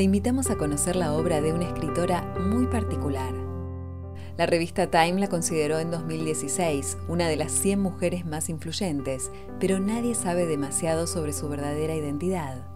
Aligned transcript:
Te 0.00 0.04
invitamos 0.04 0.48
a 0.48 0.56
conocer 0.56 0.96
la 0.96 1.12
obra 1.12 1.42
de 1.42 1.52
una 1.52 1.66
escritora 1.66 2.22
muy 2.40 2.66
particular. 2.68 3.34
La 4.38 4.46
revista 4.46 4.90
Time 4.90 5.20
la 5.20 5.28
consideró 5.28 5.78
en 5.78 5.90
2016 5.90 6.96
una 7.06 7.28
de 7.28 7.36
las 7.36 7.52
100 7.52 7.78
mujeres 7.78 8.24
más 8.24 8.48
influyentes, 8.48 9.30
pero 9.58 9.78
nadie 9.78 10.14
sabe 10.14 10.46
demasiado 10.46 11.06
sobre 11.06 11.34
su 11.34 11.50
verdadera 11.50 11.94
identidad. 11.94 12.66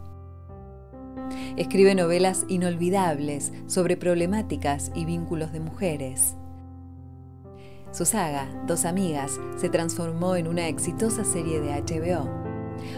Escribe 1.57 1.95
novelas 1.95 2.45
inolvidables 2.49 3.55
sobre 3.69 3.97
problemáticas 3.97 4.93
y 4.95 5.07
vínculos 5.07 5.51
de 5.51 5.61
mujeres. 5.61 6.37
Su 7.91 8.05
saga, 8.05 8.51
Dos 8.67 8.85
Amigas, 8.85 9.41
se 9.57 9.71
transformó 9.71 10.37
en 10.37 10.47
una 10.47 10.69
exitosa 10.69 11.25
serie 11.25 11.63
de 11.63 11.71
HBO. 11.71 12.44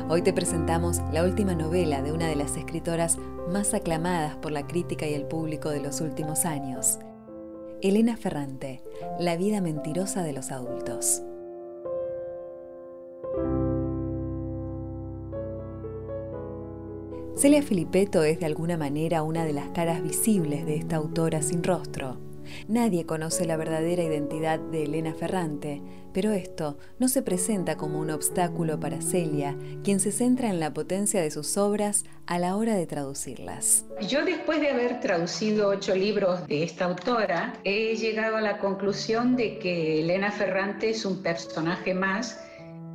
Hoy 0.08 0.22
te 0.22 0.32
presentamos 0.32 1.00
la 1.12 1.24
última 1.24 1.54
novela 1.54 2.02
de 2.02 2.12
una 2.12 2.28
de 2.28 2.36
las 2.36 2.56
escritoras 2.56 3.18
más 3.50 3.74
aclamadas 3.74 4.36
por 4.36 4.52
la 4.52 4.66
crítica 4.66 5.06
y 5.06 5.14
el 5.14 5.26
público 5.26 5.70
de 5.70 5.80
los 5.80 6.00
últimos 6.00 6.44
años. 6.44 6.98
Elena 7.82 8.16
Ferrante, 8.16 8.82
La 9.20 9.36
vida 9.36 9.60
mentirosa 9.60 10.22
de 10.22 10.32
los 10.32 10.50
adultos. 10.50 11.22
Celia 17.36 17.62
Filipetto 17.62 18.24
es 18.24 18.40
de 18.40 18.46
alguna 18.46 18.78
manera 18.78 19.22
una 19.22 19.44
de 19.44 19.52
las 19.52 19.68
caras 19.68 20.02
visibles 20.02 20.64
de 20.64 20.76
esta 20.76 20.96
autora 20.96 21.42
sin 21.42 21.62
rostro. 21.62 22.25
Nadie 22.68 23.06
conoce 23.06 23.46
la 23.46 23.56
verdadera 23.56 24.02
identidad 24.02 24.58
de 24.58 24.84
Elena 24.84 25.14
Ferrante, 25.14 25.82
pero 26.12 26.32
esto 26.32 26.78
no 26.98 27.08
se 27.08 27.22
presenta 27.22 27.76
como 27.76 27.98
un 27.98 28.10
obstáculo 28.10 28.80
para 28.80 29.02
Celia, 29.02 29.56
quien 29.84 30.00
se 30.00 30.12
centra 30.12 30.48
en 30.48 30.60
la 30.60 30.72
potencia 30.72 31.20
de 31.20 31.30
sus 31.30 31.56
obras 31.56 32.04
a 32.26 32.38
la 32.38 32.56
hora 32.56 32.74
de 32.74 32.86
traducirlas. 32.86 33.84
Yo 34.08 34.24
después 34.24 34.60
de 34.60 34.70
haber 34.70 35.00
traducido 35.00 35.68
ocho 35.68 35.94
libros 35.94 36.46
de 36.46 36.62
esta 36.62 36.86
autora, 36.86 37.54
he 37.64 37.94
llegado 37.96 38.36
a 38.36 38.40
la 38.40 38.58
conclusión 38.58 39.36
de 39.36 39.58
que 39.58 40.00
Elena 40.00 40.30
Ferrante 40.30 40.90
es 40.90 41.04
un 41.04 41.22
personaje 41.22 41.94
más 41.94 42.40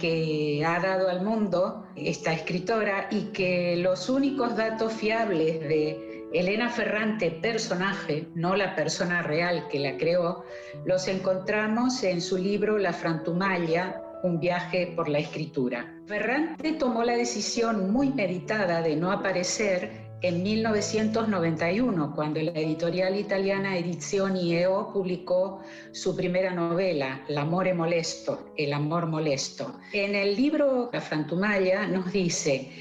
que 0.01 0.63
ha 0.65 0.79
dado 0.79 1.09
al 1.09 1.23
mundo 1.23 1.85
esta 1.95 2.33
escritora 2.33 3.07
y 3.11 3.25
que 3.25 3.75
los 3.77 4.09
únicos 4.09 4.55
datos 4.57 4.93
fiables 4.93 5.59
de 5.59 6.10
Elena 6.33 6.69
Ferrante, 6.69 7.29
personaje, 7.29 8.27
no 8.35 8.55
la 8.55 8.73
persona 8.73 9.21
real 9.21 9.67
que 9.69 9.79
la 9.79 9.97
creó, 9.97 10.45
los 10.85 11.09
encontramos 11.09 12.03
en 12.03 12.21
su 12.21 12.37
libro 12.37 12.77
La 12.77 12.93
Frantumaglia, 12.93 14.01
un 14.23 14.39
viaje 14.39 14.93
por 14.95 15.09
la 15.09 15.19
escritura. 15.19 15.93
Ferrante 16.05 16.71
tomó 16.73 17.03
la 17.03 17.17
decisión 17.17 17.91
muy 17.91 18.11
meditada 18.11 18.81
de 18.81 18.95
no 18.95 19.11
aparecer 19.11 20.09
en 20.21 20.41
1991, 20.41 22.13
cuando 22.15 22.41
la 22.41 22.51
editorial 22.51 23.17
italiana 23.17 23.77
Edizioni 23.77 24.55
EO 24.55 24.93
publicó 24.93 25.61
su 25.91 26.15
primera 26.15 26.53
novela, 26.53 27.25
L'amore 27.27 27.73
molesto, 27.73 28.53
El 28.55 28.71
amor 28.71 29.07
molesto. 29.07 29.79
En 29.91 30.15
el 30.15 30.35
libro 30.35 30.91
La 30.93 31.01
Frantumaglia 31.01 31.87
nos 31.87 32.13
dice, 32.13 32.71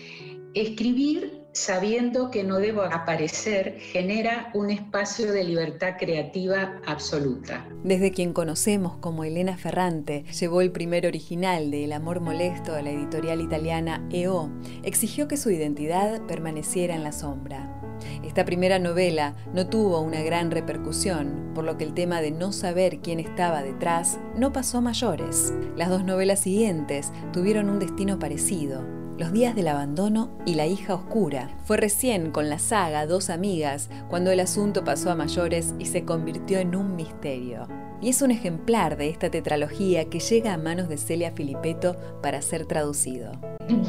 escribir 0.54 1.39
sabiendo 1.52 2.30
que 2.30 2.44
no 2.44 2.58
debo 2.58 2.82
aparecer, 2.82 3.78
genera 3.78 4.50
un 4.54 4.70
espacio 4.70 5.32
de 5.32 5.44
libertad 5.44 5.94
creativa 5.98 6.80
absoluta. 6.86 7.66
Desde 7.82 8.12
quien 8.12 8.32
conocemos 8.32 8.96
como 8.98 9.24
Elena 9.24 9.56
Ferrante, 9.56 10.24
llevó 10.38 10.60
el 10.60 10.70
primer 10.70 11.06
original 11.06 11.70
de 11.70 11.84
El 11.84 11.92
amor 11.92 12.20
molesto 12.20 12.74
a 12.74 12.82
la 12.82 12.90
editorial 12.90 13.40
italiana 13.40 14.06
EO, 14.10 14.50
exigió 14.82 15.28
que 15.28 15.36
su 15.36 15.50
identidad 15.50 16.20
permaneciera 16.26 16.94
en 16.94 17.02
la 17.02 17.12
sombra. 17.12 17.76
Esta 18.24 18.44
primera 18.44 18.78
novela 18.78 19.34
no 19.52 19.66
tuvo 19.66 20.00
una 20.00 20.22
gran 20.22 20.50
repercusión, 20.50 21.50
por 21.54 21.64
lo 21.64 21.76
que 21.76 21.84
el 21.84 21.94
tema 21.94 22.20
de 22.20 22.30
no 22.30 22.52
saber 22.52 23.00
quién 23.00 23.20
estaba 23.20 23.62
detrás 23.62 24.18
no 24.36 24.52
pasó 24.52 24.80
mayores. 24.80 25.52
Las 25.76 25.90
dos 25.90 26.04
novelas 26.04 26.40
siguientes 26.40 27.12
tuvieron 27.32 27.68
un 27.68 27.78
destino 27.78 28.18
parecido, 28.18 28.99
los 29.20 29.32
días 29.32 29.54
del 29.54 29.68
abandono 29.68 30.30
y 30.46 30.54
La 30.54 30.66
hija 30.66 30.94
oscura. 30.94 31.50
Fue 31.66 31.76
recién 31.76 32.30
con 32.30 32.48
la 32.48 32.58
saga 32.58 33.04
Dos 33.04 33.28
amigas 33.28 33.90
cuando 34.08 34.30
el 34.30 34.40
asunto 34.40 34.82
pasó 34.82 35.10
a 35.10 35.14
mayores 35.14 35.74
y 35.78 35.84
se 35.84 36.06
convirtió 36.06 36.58
en 36.58 36.74
un 36.74 36.96
misterio. 36.96 37.68
Y 38.00 38.08
es 38.08 38.22
un 38.22 38.30
ejemplar 38.30 38.96
de 38.96 39.10
esta 39.10 39.30
tetralogía 39.30 40.06
que 40.06 40.20
llega 40.20 40.54
a 40.54 40.56
manos 40.56 40.88
de 40.88 40.96
Celia 40.96 41.32
Filipetto 41.32 41.96
para 42.22 42.40
ser 42.40 42.64
traducido. 42.64 43.32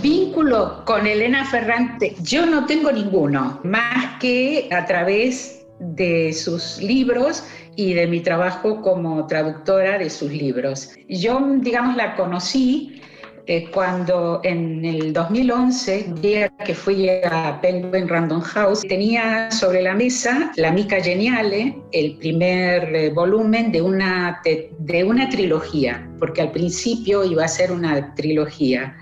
Vínculo 0.02 0.84
con 0.84 1.08
Elena 1.08 1.46
Ferrante, 1.46 2.14
yo 2.22 2.46
no 2.46 2.66
tengo 2.66 2.92
ninguno, 2.92 3.62
más 3.64 4.20
que 4.20 4.68
a 4.70 4.86
través 4.86 5.66
de 5.80 6.34
sus 6.34 6.82
libros 6.82 7.46
y 7.78 7.94
de 7.94 8.06
mi 8.06 8.20
trabajo 8.20 8.82
como 8.82 9.26
traductora 9.28 9.98
de 9.98 10.10
sus 10.10 10.30
libros. 10.30 10.90
Yo, 11.08 11.40
digamos, 11.62 11.96
la 11.96 12.18
conocí 12.18 13.02
eh, 13.48 13.70
cuando 13.72 14.40
en 14.44 14.86
el 14.86 15.14
2011, 15.14 16.14
día 16.22 16.50
que 16.66 16.76
fui 16.76 17.10
a 17.10 17.60
Penguin 17.62 18.08
Random 18.08 18.42
House, 18.42 18.82
tenía 18.88 19.50
sobre 19.52 19.82
la 19.82 19.94
mesa 19.94 20.52
La 20.56 20.72
Mica 20.72 21.02
Geniale, 21.02 21.76
el 21.92 22.18
primer 22.18 22.96
eh, 22.96 23.10
volumen 23.10 23.72
de 23.72 23.82
una, 23.82 24.42
de 24.44 25.04
una 25.04 25.30
trilogía, 25.30 26.08
porque 26.20 26.42
al 26.42 26.52
principio 26.52 27.24
iba 27.24 27.46
a 27.46 27.48
ser 27.48 27.72
una 27.72 28.14
trilogía. 28.16 28.96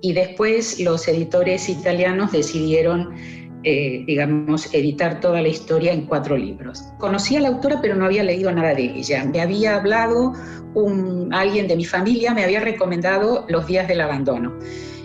Y 0.00 0.12
después 0.12 0.80
los 0.80 1.06
editores 1.06 1.68
italianos 1.68 2.32
decidieron 2.32 3.14
eh, 3.64 4.04
digamos, 4.06 4.72
editar 4.74 5.20
toda 5.20 5.40
la 5.40 5.48
historia 5.48 5.92
en 5.92 6.06
cuatro 6.06 6.36
libros. 6.36 6.82
Conocía 6.98 7.38
a 7.38 7.42
la 7.42 7.48
autora, 7.48 7.80
pero 7.80 7.94
no 7.94 8.04
había 8.04 8.22
leído 8.22 8.50
nada 8.50 8.74
de 8.74 8.84
ella. 8.84 9.24
Me 9.24 9.40
había 9.40 9.76
hablado 9.76 10.32
un, 10.74 11.32
alguien 11.32 11.68
de 11.68 11.76
mi 11.76 11.84
familia, 11.84 12.34
me 12.34 12.44
había 12.44 12.60
recomendado 12.60 13.44
Los 13.48 13.66
días 13.66 13.86
del 13.88 14.00
abandono. 14.00 14.52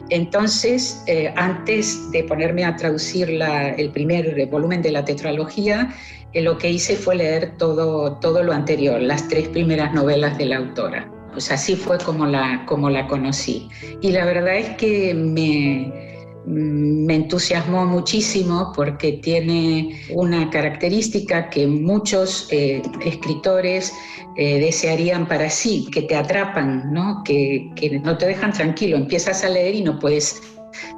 Entonces, 0.10 1.04
eh, 1.08 1.34
antes 1.36 2.12
de 2.12 2.24
ponerme 2.24 2.64
a 2.64 2.76
traducir 2.76 3.30
el 3.30 3.90
primer 3.92 4.46
volumen 4.48 4.82
de 4.82 4.92
la 4.92 5.04
tetralogía, 5.04 5.94
eh, 6.34 6.42
lo 6.42 6.58
que 6.58 6.70
hice 6.72 6.96
fue 6.96 7.16
leer 7.16 7.58
todo, 7.58 8.14
todo 8.20 8.44
lo 8.44 8.54
anterior, 8.54 9.02
las 9.02 9.28
tres 9.28 9.48
primeras 9.50 9.94
novelas 9.94 10.38
de 10.38 10.46
la 10.46 10.58
autora. 10.58 11.12
Pues 11.32 11.52
así 11.52 11.76
fue 11.76 11.98
como 11.98 12.26
la, 12.26 12.64
como 12.66 12.90
la 12.90 13.08
conocí. 13.08 13.70
Y 14.02 14.12
la 14.12 14.26
verdad 14.26 14.56
es 14.56 14.70
que 14.78 15.14
me, 15.14 16.07
me 16.48 17.16
entusiasmó 17.16 17.86
muchísimo 17.86 18.72
porque 18.74 19.14
tiene 19.14 20.02
una 20.14 20.50
característica 20.50 21.50
que 21.50 21.68
muchos 21.68 22.48
eh, 22.52 22.82
escritores 23.06 23.92
eh, 24.38 24.60
desearían 24.62 25.28
para 25.28 25.50
sí, 25.50 25.88
que 25.92 26.04
te 26.04 26.16
atrapan, 26.16 26.94
¿no? 26.94 27.22
Que, 27.26 27.70
que, 27.76 28.00
no 28.00 28.18
te 28.18 28.28
dejan 28.28 28.54
tranquilo, 28.54 28.96
empiezas 28.96 29.44
a 29.44 29.50
leer 29.50 29.76
y 29.76 29.84
no 29.84 30.00
puedes, 30.00 30.42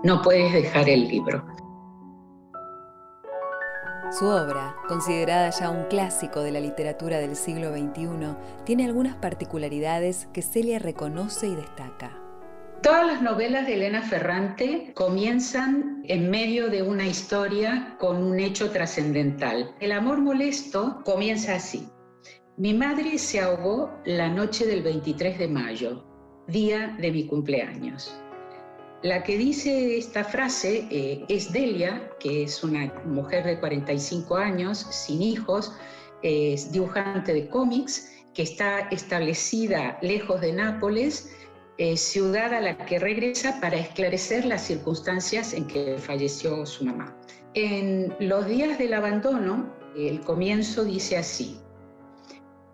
no 0.04 0.22
puedes 0.22 0.54
dejar 0.54 0.88
el 0.88 1.07
libro. 1.07 1.44
Su 4.12 4.25
obra, 4.25 4.75
considerada 4.88 5.50
ya 5.50 5.69
un 5.69 5.86
clásico 5.86 6.42
de 6.42 6.52
la 6.52 6.60
literatura 6.60 7.18
del 7.18 7.36
siglo 7.36 7.72
XXI, 7.72 8.36
tiene 8.66 8.86
algunas 8.86 9.16
particularidades 9.16 10.28
que 10.31 10.42
Celia 10.44 10.78
reconoce 10.78 11.48
y 11.48 11.56
destaca. 11.56 12.29
Todas 12.81 13.06
las 13.06 13.22
novelas 13.22 13.68
de 13.68 13.74
Elena 13.74 14.02
Ferrante 14.02 14.94
comienzan 14.94 16.02
en 16.08 16.30
medio 16.30 16.70
de 16.70 16.81
una 16.81 17.06
historia 17.06 17.98
con 18.00 18.24
un 18.24 18.40
hecho 18.40 18.72
trascendental. 18.72 19.76
El 19.81 19.92
amor 19.92 20.20
molesto 20.22 21.02
comienza 21.04 21.56
así. 21.56 21.90
Mi 22.56 22.74
madre 22.74 23.18
se 23.18 23.42
ahogó 23.42 23.92
la 24.06 24.30
noche 24.30 24.66
del 24.66 24.81
23 24.81 25.40
de 25.40 25.48
mayo, 25.50 26.06
día 26.48 26.96
de 27.02 27.12
mi 27.12 27.26
cumpleaños. 27.26 28.18
La 29.04 29.24
que 29.24 29.38
dice 29.38 29.98
esta 29.98 30.24
frase 30.24 30.88
eh, 30.90 31.26
es 31.28 31.52
Delia, 31.52 32.10
que 32.18 32.44
es 32.44 32.64
una 32.64 32.94
mujer 33.06 33.46
de 33.46 33.60
45 33.60 34.38
años, 34.38 34.88
sin 34.90 35.22
hijos, 35.22 35.74
es 36.22 36.72
dibujante 36.72 37.34
de 37.34 37.50
cómics, 37.50 38.14
que 38.34 38.44
está 38.44 38.88
establecida 38.90 39.98
lejos 40.02 40.40
de 40.40 40.54
Nápoles 40.54 41.30
eh, 41.80 41.96
ciudad 41.96 42.54
a 42.54 42.60
la 42.60 42.76
que 42.76 43.00
regresa 43.00 43.62
para 43.62 43.78
esclarecer 43.78 44.44
las 44.44 44.64
circunstancias 44.66 45.54
en 45.54 45.66
que 45.66 45.98
falleció 45.98 46.66
su 46.66 46.84
mamá. 46.84 47.16
En 47.54 48.14
los 48.20 48.46
días 48.48 48.78
del 48.78 48.94
abandono, 48.94 49.74
el 49.96 50.20
comienzo 50.20 50.84
dice 50.84 51.16
así, 51.16 51.58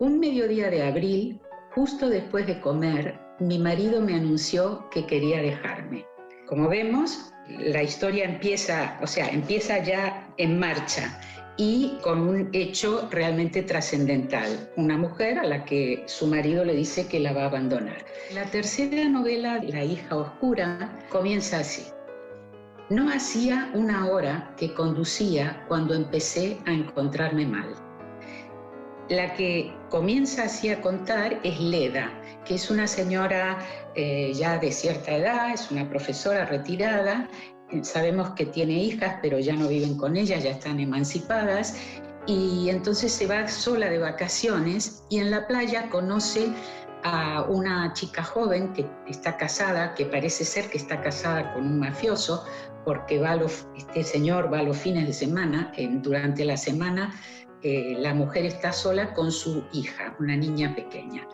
un 0.00 0.18
mediodía 0.18 0.70
de 0.70 0.82
abril, 0.82 1.40
justo 1.72 2.08
después 2.08 2.48
de 2.48 2.60
comer, 2.60 3.16
mi 3.38 3.60
marido 3.60 4.00
me 4.00 4.14
anunció 4.14 4.90
que 4.90 5.06
quería 5.06 5.40
dejarme. 5.40 6.04
Como 6.48 6.68
vemos, 6.68 7.32
la 7.48 7.84
historia 7.84 8.24
empieza, 8.24 8.98
o 9.00 9.06
sea, 9.06 9.28
empieza 9.28 9.78
ya 9.84 10.34
en 10.36 10.58
marcha 10.58 11.20
y 11.56 11.98
con 12.02 12.20
un 12.20 12.50
hecho 12.52 13.08
realmente 13.10 13.62
trascendental, 13.62 14.70
una 14.76 14.96
mujer 14.96 15.38
a 15.38 15.44
la 15.44 15.64
que 15.64 16.04
su 16.06 16.26
marido 16.26 16.64
le 16.64 16.74
dice 16.74 17.06
que 17.06 17.20
la 17.20 17.32
va 17.32 17.44
a 17.44 17.46
abandonar. 17.46 18.04
La 18.34 18.44
tercera 18.44 19.08
novela, 19.08 19.62
La 19.62 19.84
hija 19.84 20.16
oscura, 20.16 20.92
comienza 21.08 21.60
así. 21.60 21.84
No 22.90 23.10
hacía 23.10 23.70
una 23.74 24.06
hora 24.06 24.54
que 24.56 24.72
conducía 24.74 25.64
cuando 25.66 25.94
empecé 25.94 26.58
a 26.66 26.72
encontrarme 26.72 27.46
mal. 27.46 27.74
La 29.08 29.34
que 29.34 29.72
comienza 29.88 30.44
así 30.44 30.68
a 30.68 30.80
contar 30.80 31.40
es 31.42 31.60
Leda, 31.60 32.12
que 32.44 32.56
es 32.56 32.70
una 32.70 32.86
señora 32.86 33.58
eh, 33.94 34.32
ya 34.34 34.58
de 34.58 34.70
cierta 34.70 35.16
edad, 35.16 35.52
es 35.52 35.70
una 35.70 35.88
profesora 35.88 36.44
retirada 36.44 37.28
sabemos 37.82 38.30
que 38.30 38.46
tiene 38.46 38.74
hijas, 38.74 39.18
pero 39.22 39.38
ya 39.38 39.54
no 39.54 39.68
viven 39.68 39.96
con 39.96 40.16
ella, 40.16 40.38
ya 40.38 40.50
están 40.50 40.80
emancipadas, 40.80 41.76
y 42.26 42.68
entonces 42.70 43.12
se 43.12 43.26
va 43.26 43.46
sola 43.48 43.88
de 43.88 43.98
vacaciones 43.98 45.04
y 45.08 45.18
en 45.18 45.30
la 45.30 45.46
playa 45.46 45.88
conoce 45.90 46.48
a 47.04 47.42
una 47.42 47.92
chica 47.92 48.24
joven 48.24 48.72
que 48.72 48.84
está 49.08 49.36
casada, 49.36 49.94
que 49.94 50.06
parece 50.06 50.44
ser 50.44 50.68
que 50.68 50.78
está 50.78 51.00
casada 51.00 51.54
con 51.54 51.64
un 51.64 51.78
mafioso, 51.78 52.44
porque 52.84 53.18
va 53.18 53.38
este 53.76 54.02
señor 54.02 54.52
va 54.52 54.58
a 54.60 54.62
los 54.62 54.76
fines 54.76 55.06
de 55.06 55.12
semana, 55.12 55.72
durante 56.02 56.44
la 56.44 56.56
semana 56.56 57.14
eh, 57.62 57.96
la 57.98 58.14
mujer 58.14 58.44
está 58.44 58.72
sola 58.72 59.14
con 59.14 59.30
su 59.30 59.64
hija, 59.72 60.14
una 60.18 60.36
niña 60.36 60.74
pequeña. 60.74 61.26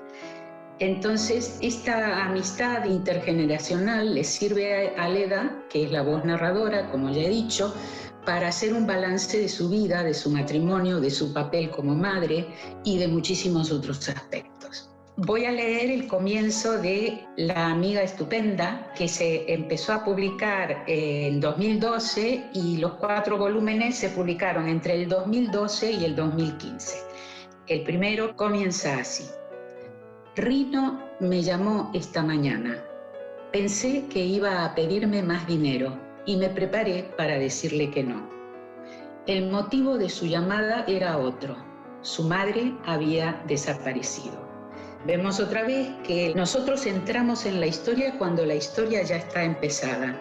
Entonces, 0.82 1.58
esta 1.60 2.24
amistad 2.24 2.86
intergeneracional 2.86 4.16
le 4.16 4.24
sirve 4.24 4.88
a 4.96 5.08
Leda, 5.08 5.62
que 5.70 5.84
es 5.84 5.92
la 5.92 6.02
voz 6.02 6.24
narradora, 6.24 6.90
como 6.90 7.08
ya 7.12 7.22
he 7.22 7.28
dicho, 7.28 7.72
para 8.26 8.48
hacer 8.48 8.74
un 8.74 8.84
balance 8.84 9.38
de 9.38 9.48
su 9.48 9.68
vida, 9.68 10.02
de 10.02 10.12
su 10.12 10.28
matrimonio, 10.28 10.98
de 10.98 11.12
su 11.12 11.32
papel 11.32 11.70
como 11.70 11.94
madre 11.94 12.48
y 12.82 12.98
de 12.98 13.06
muchísimos 13.06 13.70
otros 13.70 14.08
aspectos. 14.08 14.90
Voy 15.18 15.44
a 15.44 15.52
leer 15.52 15.88
el 15.88 16.08
comienzo 16.08 16.72
de 16.72 17.28
La 17.36 17.68
amiga 17.68 18.02
estupenda, 18.02 18.92
que 18.96 19.06
se 19.06 19.52
empezó 19.54 19.92
a 19.92 20.02
publicar 20.02 20.82
en 20.88 21.38
2012 21.38 22.50
y 22.54 22.78
los 22.78 22.94
cuatro 22.94 23.38
volúmenes 23.38 23.98
se 23.98 24.08
publicaron 24.08 24.66
entre 24.66 24.94
el 24.94 25.08
2012 25.08 25.92
y 25.92 26.04
el 26.06 26.16
2015. 26.16 26.96
El 27.68 27.84
primero 27.84 28.34
comienza 28.34 28.98
así. 28.98 29.22
Rino 30.34 30.98
me 31.20 31.42
llamó 31.42 31.90
esta 31.92 32.22
mañana. 32.22 32.82
Pensé 33.52 34.06
que 34.08 34.24
iba 34.24 34.64
a 34.64 34.74
pedirme 34.74 35.22
más 35.22 35.46
dinero 35.46 35.94
y 36.24 36.38
me 36.38 36.48
preparé 36.48 37.02
para 37.18 37.38
decirle 37.38 37.90
que 37.90 38.02
no. 38.02 38.30
El 39.26 39.50
motivo 39.50 39.98
de 39.98 40.08
su 40.08 40.24
llamada 40.24 40.86
era 40.88 41.18
otro. 41.18 41.54
Su 42.00 42.24
madre 42.24 42.72
había 42.86 43.44
desaparecido. 43.46 44.40
Vemos 45.06 45.38
otra 45.38 45.64
vez 45.64 45.90
que 46.02 46.34
nosotros 46.34 46.86
entramos 46.86 47.44
en 47.44 47.60
la 47.60 47.66
historia 47.66 48.16
cuando 48.16 48.46
la 48.46 48.54
historia 48.54 49.02
ya 49.02 49.16
está 49.16 49.44
empezada 49.44 50.18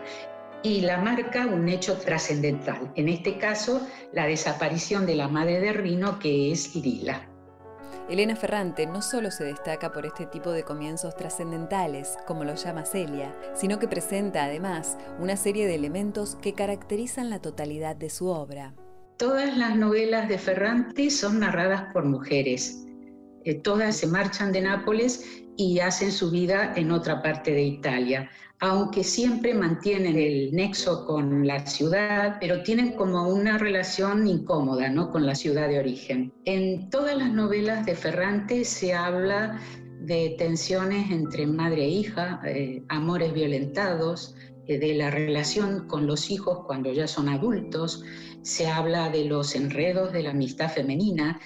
y 0.61 0.81
la 0.81 0.97
marca 0.97 1.47
un 1.47 1.69
hecho 1.69 1.95
trascendental. 1.99 2.91
En 2.97 3.07
este 3.07 3.37
caso, 3.37 3.87
la 4.11 4.25
desaparición 4.25 5.05
de 5.05 5.15
la 5.15 5.29
madre 5.29 5.61
de 5.61 5.71
Rino, 5.71 6.19
que 6.19 6.51
es 6.51 6.75
Irila. 6.75 7.30
Elena 8.11 8.35
Ferrante 8.35 8.87
no 8.87 9.01
solo 9.01 9.31
se 9.31 9.45
destaca 9.45 9.93
por 9.93 10.05
este 10.05 10.25
tipo 10.25 10.51
de 10.51 10.63
comienzos 10.63 11.15
trascendentales, 11.15 12.17
como 12.27 12.43
lo 12.43 12.55
llama 12.55 12.85
Celia, 12.85 13.33
sino 13.55 13.79
que 13.79 13.87
presenta 13.87 14.43
además 14.43 14.97
una 15.17 15.37
serie 15.37 15.65
de 15.65 15.75
elementos 15.75 16.35
que 16.41 16.51
caracterizan 16.51 17.29
la 17.29 17.39
totalidad 17.39 17.95
de 17.95 18.09
su 18.09 18.27
obra. 18.27 18.73
Todas 19.17 19.57
las 19.57 19.77
novelas 19.77 20.27
de 20.27 20.37
Ferrante 20.37 21.09
son 21.09 21.39
narradas 21.39 21.93
por 21.93 22.03
mujeres. 22.03 22.85
Eh, 23.45 23.53
todas 23.53 23.95
se 23.95 24.07
marchan 24.07 24.51
de 24.51 24.59
Nápoles 24.59 25.45
y 25.55 25.79
hacen 25.79 26.11
su 26.11 26.31
vida 26.31 26.73
en 26.75 26.91
otra 26.91 27.21
parte 27.21 27.51
de 27.51 27.63
Italia, 27.63 28.29
aunque 28.61 29.03
siempre 29.03 29.55
mantienen 29.55 30.17
el 30.17 30.51
nexo 30.51 31.05
con 31.07 31.47
la 31.47 31.65
ciudad, 31.65 32.37
pero 32.39 32.61
tienen 32.61 32.91
como 32.91 33.27
una 33.27 33.57
relación 33.57 34.27
incómoda 34.27 34.87
¿no? 34.87 35.11
con 35.11 35.25
la 35.25 35.33
ciudad 35.33 35.67
de 35.67 35.79
origen. 35.79 36.31
En 36.45 36.89
todas 36.91 37.17
las 37.17 37.33
novelas 37.33 37.87
de 37.87 37.95
Ferrante 37.95 38.63
se 38.63 38.93
habla 38.93 39.59
de 40.01 40.35
tensiones 40.37 41.09
entre 41.09 41.47
madre 41.47 41.85
e 41.85 41.89
hija, 41.89 42.39
eh, 42.45 42.83
amores 42.89 43.33
violentados, 43.33 44.35
eh, 44.67 44.77
de 44.77 44.93
la 44.93 45.09
relación 45.09 45.87
con 45.87 46.05
los 46.05 46.29
hijos 46.29 46.59
cuando 46.67 46.93
ya 46.93 47.07
son 47.07 47.29
adultos, 47.29 48.03
se 48.43 48.67
habla 48.67 49.09
de 49.09 49.25
los 49.25 49.55
enredos 49.55 50.11
de 50.13 50.23
la 50.23 50.31
amistad 50.31 50.69
femenina, 50.69 51.39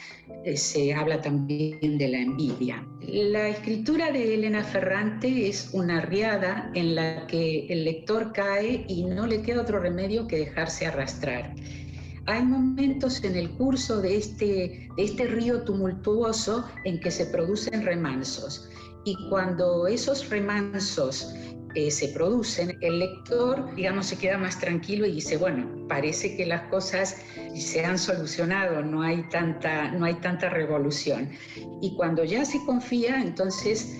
eh, 0.44 0.56
se 0.58 0.94
habla 0.94 1.22
también 1.22 1.98
de 1.98 2.08
la 2.08 2.20
envidia. 2.20 2.88
La 3.02 3.50
escritura 3.50 4.12
de 4.12 4.36
Elena 4.36 4.64
Ferrante 4.64 5.48
es 5.48 5.70
una 5.74 6.02
riada 6.02 6.72
en 6.74 6.96
la 6.96 7.28
que 7.28 7.68
el 7.68 7.86
lector 7.86 8.32
cae 8.34 8.86
y 8.88 9.04
no 9.04 9.28
le 9.28 9.42
queda 9.42 9.62
otro 9.62 9.80
remedio 9.80 10.28
que 10.28 10.38
dejarse 10.38 10.86
arrastrar. 10.86 11.54
Hay 12.28 12.44
momentos 12.44 13.24
en 13.24 13.36
el 13.36 13.52
curso 13.52 14.02
de 14.02 14.18
este, 14.18 14.90
de 14.98 15.04
este 15.04 15.28
río 15.28 15.62
tumultuoso 15.62 16.66
en 16.84 17.00
que 17.00 17.12
se 17.12 17.28
producen 17.28 17.86
remansos 17.86 18.70
y 19.04 19.16
cuando 19.30 19.86
esos 19.86 20.28
remansos 20.30 21.32
eh, 21.76 21.92
se 21.92 22.08
producen, 22.10 22.78
el 22.82 23.00
lector, 23.00 23.74
digamos, 23.76 24.08
se 24.08 24.18
queda 24.18 24.38
más 24.38 24.60
tranquilo 24.60 25.06
y 25.06 25.14
dice, 25.14 25.38
bueno, 25.38 25.88
parece 25.88 26.36
que 26.36 26.46
las 26.46 26.62
cosas 26.70 27.22
se 27.54 27.86
han 27.86 28.00
solucionado, 28.00 28.82
no 28.82 29.02
hay 29.02 29.24
tanta, 29.30 29.92
no 29.92 30.06
hay 30.06 30.16
tanta 30.16 30.50
revolución. 30.50 31.30
Y 31.82 31.96
cuando 31.96 32.24
ya 32.24 32.46
se 32.46 32.64
confía, 32.66 33.22
entonces 33.22 33.98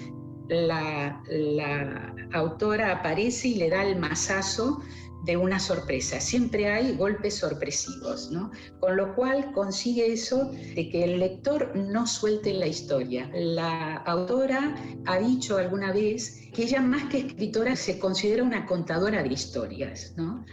la, 0.48 1.22
la 1.30 2.16
autora 2.34 2.92
aparece 2.92 3.50
y 3.50 3.56
le 3.56 3.70
da 3.70 3.84
el 3.84 3.98
mazazo 3.98 4.82
de 5.26 5.38
una 5.38 5.60
sorpresa. 5.60 6.20
Siempre 6.22 6.68
hay 6.68 6.96
golpes 6.96 7.36
sorpresivos, 7.40 8.32
¿no? 8.32 8.52
Con 8.80 8.96
lo 8.96 9.16
cual 9.16 9.52
consigue 9.54 10.14
eso 10.14 10.52
de 10.76 10.90
que 10.90 11.04
el 11.04 11.20
lector 11.20 11.76
no 11.76 12.06
suelte 12.06 12.54
la 12.54 12.68
historia. 12.68 13.30
La 13.34 13.98
autora 13.98 14.76
ha 15.06 15.20
dicho 15.20 15.58
alguna 15.58 15.92
vez 15.92 16.48
que 16.54 16.64
ella 16.64 16.82
más 16.82 17.04
que 17.06 17.20
escritora 17.20 17.76
se 17.76 18.00
considera 18.00 18.44
una 18.44 18.66
contadora 18.66 19.24
de 19.24 19.30
historias, 19.34 20.14
¿no? 20.16 20.46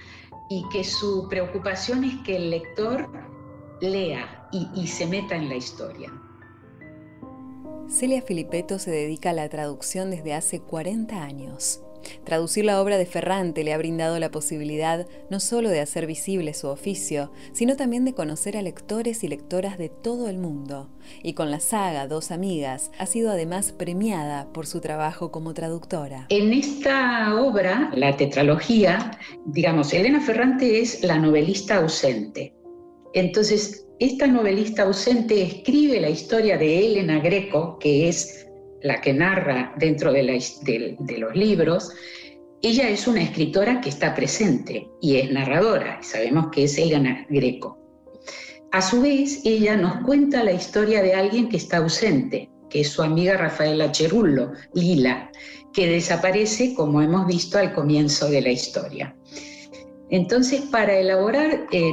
Y 0.49 0.64
que 0.73 0.85
su 0.85 1.29
preocupación 1.29 2.05
es 2.05 2.14
que 2.25 2.37
el 2.37 2.50
lector 2.50 3.09
lea 3.81 4.49
y, 4.52 4.87
se 4.87 5.07
meta 5.07 5.35
en 5.35 5.49
la 5.49 5.57
historia. 5.57 6.12
Celia 7.88 8.23
Filipetto 8.23 8.79
se 8.79 8.91
dedica 8.91 9.31
a 9.31 9.35
la 9.35 9.49
traducción 9.49 10.11
desde 10.11 10.35
hace 10.35 10.61
40 10.61 11.23
años. 11.23 11.83
Traducir 12.25 12.64
la 12.64 12.80
obra 12.80 12.99
de 12.99 13.06
Ferrante 13.06 13.64
le 13.64 13.73
ha 13.73 13.78
brindado 13.78 14.18
la 14.18 14.30
posibilidad 14.30 15.06
no 15.30 15.40
solo 15.40 15.71
de 15.71 15.80
hacer 15.80 16.06
visible 16.06 16.54
su 16.54 16.68
oficio, 16.68 17.32
sino 17.52 17.76
también 17.76 18.04
de 18.04 18.14
conocer 18.14 18.56
a 18.56 18.62
lectores 18.62 19.25
y 19.25 19.28
lectoras 19.28 19.78
de 19.78 19.88
todo 19.88 20.28
el 20.28 20.38
mundo. 20.38 20.90
Y 21.23 21.35
con 21.35 21.50
la 21.50 21.61
saga 21.61 22.06
Dos 22.06 22.30
Amigas 22.30 22.90
ha 22.99 23.06
sido 23.06 23.30
además 23.30 23.73
premiada 23.73 24.52
por 24.52 24.66
su 24.66 24.80
trabajo 24.80 25.30
como 25.30 25.54
traductora. 25.54 26.26
En 26.28 26.52
esta 26.52 27.40
obra, 27.40 27.90
la 27.94 28.16
tetralogía, 28.16 29.18
digamos, 29.47 29.92
Elena 29.92 30.21
Ferrante 30.21 30.80
es 30.80 31.02
la 31.02 31.18
novelista 31.18 31.76
ausente. 31.76 32.54
Entonces, 33.14 33.87
esta 33.99 34.26
novelista 34.26 34.82
ausente 34.82 35.42
escribe 35.42 36.00
la 36.00 36.11
historia 36.11 36.56
de 36.56 36.87
Elena 36.87 37.21
Greco, 37.21 37.78
que 37.78 38.09
es 38.09 38.47
la 38.82 39.00
que 39.00 39.12
narra 39.12 39.74
dentro 39.76 40.12
de, 40.12 40.22
los 41.18 41.36
libros, 41.36 41.90
ella 42.62 42.88
es 42.88 43.06
una 43.06 43.22
escritora 43.22 43.80
que 43.80 43.88
está 43.88 44.14
presente 44.14 44.88
y 45.00 45.16
es 45.16 45.30
narradora, 45.30 45.98
y 46.00 46.04
sabemos 46.04 46.48
que 46.52 46.64
es 46.64 46.78
Elena 46.78 47.26
Greco. 47.28 47.78
A 48.72 48.80
su 48.80 49.02
vez, 49.02 49.42
ella 49.44 49.76
nos 49.76 50.04
cuenta 50.04 50.44
la 50.44 50.52
historia 50.52 51.02
de 51.02 51.14
alguien 51.14 51.48
que 51.48 51.58
está 51.58 51.78
ausente, 51.78 52.48
que 52.70 52.80
es 52.80 52.88
su 52.88 53.02
amiga 53.02 53.36
Rafaela 53.36 53.92
Cherullo, 53.92 54.52
Lila, 54.74 55.30
que 55.72 55.86
desaparece, 55.86 56.74
como 56.74 57.02
hemos 57.02 57.26
visto 57.26 57.58
al 57.58 57.74
comienzo 57.74 58.30
de 58.30 58.40
la 58.40 58.50
historia. 58.50 59.14
Entonces, 60.10 60.62
para 60.62 60.98
elaborar 60.98 61.66
eh, 61.70 61.92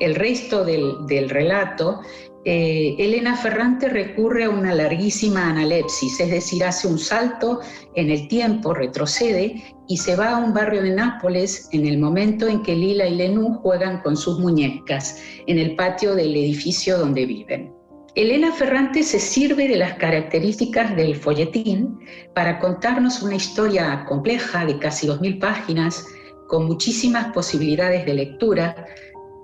el 0.00 0.14
resto 0.14 0.64
del 0.64 1.28
relato, 1.28 2.00
eh, 2.48 2.94
Elena 2.96 3.36
Ferrante 3.36 3.88
recurre 3.88 4.44
a 4.44 4.50
una 4.50 4.72
larguísima 4.72 5.50
analepsis, 5.50 6.20
es 6.20 6.30
decir, 6.30 6.62
hace 6.62 6.86
un 6.86 6.96
salto 6.96 7.58
en 7.96 8.08
el 8.08 8.28
tiempo, 8.28 8.72
retrocede 8.72 9.64
y 9.88 9.96
se 9.96 10.14
va 10.14 10.30
a 10.30 10.36
un 10.36 10.54
barrio 10.54 10.80
de 10.84 10.92
Nápoles 10.92 11.68
en 11.72 11.86
el 11.86 11.98
momento 11.98 12.46
en 12.46 12.62
que 12.62 12.76
Lila 12.76 13.08
y 13.08 13.16
Lenú 13.16 13.54
juegan 13.54 14.00
con 14.00 14.16
sus 14.16 14.38
muñecas 14.38 15.20
en 15.48 15.58
el 15.58 15.74
patio 15.74 16.14
del 16.14 16.36
edificio 16.36 16.98
donde 16.98 17.26
viven. 17.26 17.74
Elena 18.14 18.52
Ferrante 18.52 19.02
se 19.02 19.18
sirve 19.18 19.66
de 19.66 19.78
las 19.78 19.94
características 19.94 20.94
del 20.94 21.16
folletín 21.16 21.98
para 22.32 22.60
contarnos 22.60 23.22
una 23.22 23.34
historia 23.34 24.04
compleja 24.08 24.64
de 24.64 24.78
casi 24.78 25.08
2.000 25.08 25.40
páginas, 25.40 26.06
con 26.46 26.66
muchísimas 26.66 27.32
posibilidades 27.32 28.06
de 28.06 28.14
lectura, 28.14 28.86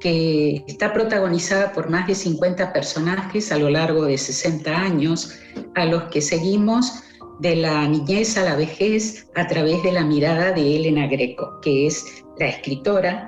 que 0.02 0.64
está 0.66 0.92
protagonizada 0.92 1.72
por 1.72 1.88
más 1.88 2.08
de 2.08 2.16
50 2.16 2.72
personajes 2.72 3.52
a 3.52 3.58
lo 3.58 3.70
largo 3.70 4.04
de 4.04 4.18
60 4.18 4.76
años, 4.76 5.38
a 5.76 5.84
los 5.84 6.04
que 6.04 6.20
seguimos 6.20 7.04
de 7.38 7.56
la 7.56 7.86
niñez 7.86 8.36
a 8.36 8.44
la 8.44 8.56
vejez 8.56 9.28
a 9.36 9.46
través 9.46 9.82
de 9.84 9.92
la 9.92 10.04
mirada 10.04 10.52
de 10.52 10.76
Elena 10.76 11.06
Greco, 11.06 11.60
que 11.62 11.86
es 11.86 12.24
la 12.38 12.48
escritora 12.48 13.26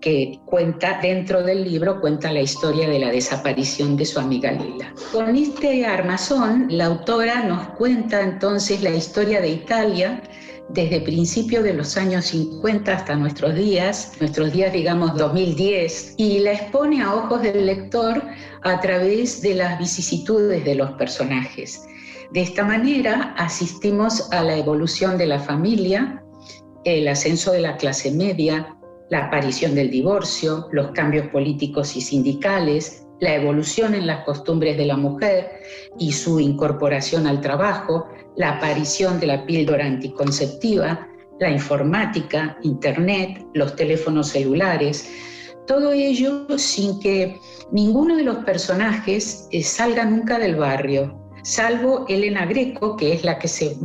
que 0.00 0.40
cuenta 0.46 0.98
dentro 1.00 1.42
del 1.42 1.64
libro, 1.64 2.00
cuenta 2.00 2.32
la 2.32 2.40
historia 2.40 2.88
de 2.88 2.98
la 2.98 3.10
desaparición 3.10 3.96
de 3.96 4.04
su 4.04 4.18
amiga 4.18 4.50
Lila. 4.52 4.92
Con 5.12 5.36
este 5.36 5.86
armazón, 5.86 6.66
la 6.70 6.86
autora 6.86 7.44
nos 7.44 7.68
cuenta 7.70 8.20
entonces 8.20 8.82
la 8.82 8.90
historia 8.90 9.40
de 9.40 9.48
Italia, 9.50 10.22
desde 10.68 11.00
principios 11.00 11.64
de 11.64 11.74
los 11.74 11.96
años 11.96 12.26
50 12.26 12.92
hasta 12.92 13.14
nuestros 13.14 13.54
días, 13.54 14.12
nuestros 14.20 14.52
días 14.52 14.72
digamos 14.72 15.16
2010, 15.16 16.14
y 16.16 16.38
la 16.40 16.52
expone 16.52 17.02
a 17.02 17.14
ojos 17.14 17.42
del 17.42 17.66
lector 17.66 18.22
a 18.62 18.80
través 18.80 19.42
de 19.42 19.54
las 19.54 19.78
vicisitudes 19.78 20.64
de 20.64 20.74
los 20.74 20.92
personajes. 20.92 21.82
De 22.32 22.40
esta 22.40 22.64
manera 22.64 23.34
asistimos 23.36 24.32
a 24.32 24.42
la 24.42 24.56
evolución 24.56 25.18
de 25.18 25.26
la 25.26 25.38
familia, 25.38 26.22
el 26.84 27.06
ascenso 27.06 27.52
de 27.52 27.60
la 27.60 27.76
clase 27.76 28.10
media, 28.10 28.76
la 29.10 29.26
aparición 29.26 29.74
del 29.74 29.90
divorcio, 29.90 30.68
los 30.72 30.92
cambios 30.92 31.26
políticos 31.28 31.96
y 31.96 32.00
sindicales, 32.00 33.04
la 33.22 33.36
evolución 33.36 33.94
en 33.94 34.08
las 34.08 34.24
costumbres 34.24 34.76
de 34.76 34.84
la 34.84 34.96
mujer 34.96 35.48
y 35.96 36.10
su 36.10 36.40
incorporación 36.40 37.28
al 37.28 37.40
trabajo, 37.40 38.08
la 38.36 38.56
aparición 38.56 39.20
de 39.20 39.28
la 39.28 39.46
píldora 39.46 39.86
anticonceptiva, 39.86 41.06
la 41.38 41.48
informática, 41.48 42.58
Internet, 42.64 43.46
los 43.54 43.76
teléfonos 43.76 44.30
celulares, 44.30 45.08
todo 45.68 45.92
ello 45.92 46.46
sin 46.58 46.98
que 46.98 47.38
ninguno 47.70 48.16
de 48.16 48.24
los 48.24 48.38
personajes 48.38 49.46
eh, 49.52 49.62
salga 49.62 50.04
nunca 50.04 50.40
del 50.40 50.56
barrio, 50.56 51.16
salvo 51.44 52.06
Elena 52.08 52.44
Greco, 52.44 52.96
que 52.96 53.12
es 53.12 53.22
la 53.22 53.38
que 53.38 53.46
se, 53.46 53.76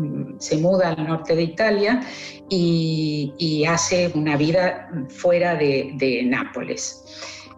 muda 0.59 0.89
al 0.89 1.07
norte 1.07 1.35
de 1.35 1.43
Italia 1.43 2.01
y, 2.49 3.63
hace 3.69 4.11
una 4.15 4.35
vida 4.35 4.89
fuera 5.09 5.53
de 5.53 6.23
Nápoles 6.25 7.03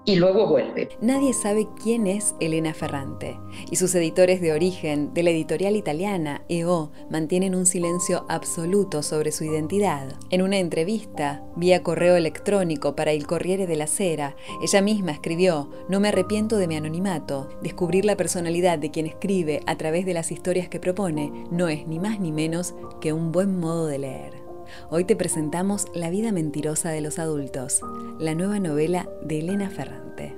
y 0.05 0.15
luego 0.15 0.47
vuelve. 0.47 0.89
Nadie 1.01 1.33
sabe 1.33 1.67
quién 1.81 2.07
es 2.07 2.35
Elena 2.39 2.73
Ferrante 2.73 3.39
y 3.69 3.75
sus 3.75 3.93
editores 3.95 4.41
de 4.41 4.53
origen 4.53 5.13
de 5.13 5.23
la 5.23 5.29
editorial 5.29 5.75
italiana 5.75 6.43
EO 6.49 6.91
mantienen 7.09 7.55
un 7.55 7.65
silencio 7.65 8.25
absoluto 8.27 9.03
sobre 9.03 9.31
su 9.31 9.43
identidad. 9.43 10.15
En 10.29 10.41
una 10.41 10.57
entrevista, 10.57 11.43
vía 11.55 11.83
correo 11.83 12.15
electrónico 12.15 12.95
para 12.95 13.11
el 13.11 13.27
Corriere 13.27 13.67
de 13.67 13.75
la 13.75 13.87
Sera, 13.87 14.35
ella 14.63 14.81
misma 14.81 15.11
escribió, 15.11 15.69
no 15.89 15.99
me 15.99 16.07
arrepiento 16.07 16.57
de 16.57 16.67
mi 16.67 16.75
anonimato, 16.75 17.49
descubrir 17.61 18.05
la 18.05 18.17
personalidad 18.17 18.79
de 18.79 18.91
quien 18.91 19.05
escribe 19.05 19.61
a 19.65 19.77
través 19.77 20.05
de 20.05 20.13
las 20.13 20.31
historias 20.31 20.69
que 20.69 20.79
propone 20.79 21.31
no 21.51 21.67
es 21.67 21.87
ni 21.87 21.99
más 21.99 22.19
ni 22.19 22.31
menos 22.31 22.73
que 23.01 23.13
un 23.13 23.31
buen 23.31 23.59
modo 23.59 23.87
de 23.87 23.99
leer. 23.99 24.38
Hoy 24.89 25.05
te 25.05 25.15
presentamos 25.15 25.87
La 25.93 26.09
vida 26.09 26.31
mentirosa 26.31 26.89
de 26.89 27.01
los 27.01 27.19
adultos, 27.19 27.81
la 28.19 28.35
nueva 28.35 28.59
novela 28.59 29.09
de 29.21 29.39
Elena 29.39 29.69
Ferrante. 29.69 30.35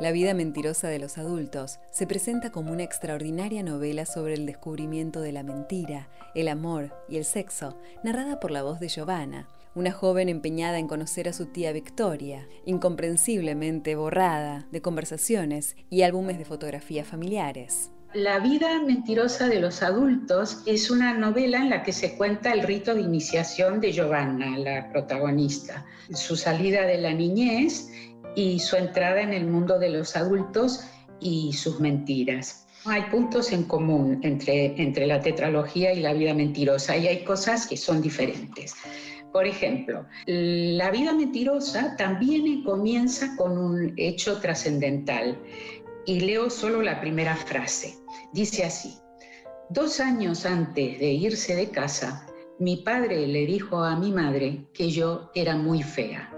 La 0.00 0.12
vida 0.12 0.32
mentirosa 0.32 0.88
de 0.88 0.98
los 0.98 1.18
adultos 1.18 1.78
se 1.90 2.06
presenta 2.06 2.50
como 2.50 2.72
una 2.72 2.84
extraordinaria 2.84 3.62
novela 3.62 4.06
sobre 4.06 4.32
el 4.32 4.46
descubrimiento 4.46 5.20
de 5.20 5.32
la 5.32 5.42
mentira, 5.42 6.08
el 6.34 6.48
amor 6.48 6.94
y 7.08 7.18
el 7.18 7.26
sexo, 7.26 7.76
narrada 8.02 8.40
por 8.40 8.50
la 8.50 8.62
voz 8.62 8.80
de 8.80 8.88
Giovanna, 8.88 9.46
una 9.74 9.92
joven 9.92 10.30
empeñada 10.30 10.78
en 10.78 10.88
conocer 10.88 11.28
a 11.28 11.34
su 11.34 11.46
tía 11.46 11.72
Victoria, 11.72 12.48
incomprensiblemente 12.64 13.94
borrada 13.94 14.66
de 14.72 14.80
conversaciones 14.80 15.76
y 15.90 16.02
álbumes 16.02 16.38
de 16.38 16.46
fotografías 16.46 17.06
familiares. 17.06 17.90
La 18.14 18.40
vida 18.40 18.82
mentirosa 18.82 19.48
de 19.48 19.60
los 19.60 19.84
adultos 19.84 20.62
es 20.66 20.90
una 20.90 21.14
novela 21.14 21.58
en 21.58 21.70
la 21.70 21.84
que 21.84 21.92
se 21.92 22.16
cuenta 22.16 22.52
el 22.52 22.64
rito 22.64 22.92
de 22.92 23.02
iniciación 23.02 23.80
de 23.80 23.92
Giovanna, 23.92 24.58
la 24.58 24.90
protagonista, 24.90 25.86
su 26.12 26.34
salida 26.34 26.86
de 26.86 26.98
la 26.98 27.14
niñez 27.14 27.88
y 28.34 28.58
su 28.58 28.74
entrada 28.74 29.20
en 29.20 29.32
el 29.32 29.46
mundo 29.46 29.78
de 29.78 29.90
los 29.90 30.16
adultos 30.16 30.80
y 31.20 31.52
sus 31.52 31.78
mentiras. 31.78 32.66
Hay 32.84 33.02
puntos 33.12 33.52
en 33.52 33.62
común 33.62 34.18
entre, 34.24 34.82
entre 34.82 35.06
la 35.06 35.20
tetralogía 35.20 35.92
y 35.92 36.00
la 36.00 36.12
vida 36.12 36.34
mentirosa 36.34 36.96
y 36.96 37.06
hay 37.06 37.22
cosas 37.22 37.68
que 37.68 37.76
son 37.76 38.02
diferentes. 38.02 38.74
Por 39.32 39.46
ejemplo, 39.46 40.04
la 40.26 40.90
vida 40.90 41.12
mentirosa 41.12 41.94
también 41.96 42.64
comienza 42.64 43.36
con 43.36 43.56
un 43.56 43.94
hecho 43.96 44.38
trascendental 44.40 45.38
y 46.10 46.18
leo 46.18 46.50
solo 46.50 46.82
la 46.82 47.00
primera 47.00 47.36
frase. 47.36 47.94
Dice 48.32 48.64
así, 48.64 48.98
dos 49.68 50.00
años 50.00 50.44
antes 50.44 50.98
de 50.98 51.12
irse 51.12 51.54
de 51.54 51.70
casa, 51.70 52.26
mi 52.58 52.78
padre 52.78 53.28
le 53.28 53.46
dijo 53.46 53.84
a 53.84 53.94
mi 53.94 54.10
madre 54.10 54.64
que 54.74 54.90
yo 54.90 55.30
era 55.36 55.54
muy 55.54 55.84
fea. 55.84 56.28